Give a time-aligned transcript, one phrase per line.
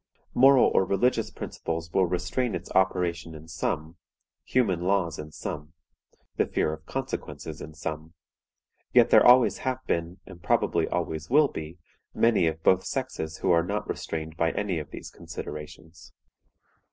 [0.33, 3.97] Moral or religious principles will restrain its operations in some;
[4.43, 5.73] human laws in some;
[6.37, 8.15] the fear of consequences in some;
[8.95, 11.77] yet there always have been, and probably always will be,
[12.15, 16.11] many of both sexes who are not restrained by any of these considerations.